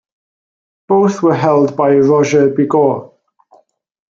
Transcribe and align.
Both 0.87 1.21
were 1.21 1.35
held 1.35 1.77
by 1.77 1.95
Roger 1.95 2.49
Bigot. 2.49 3.11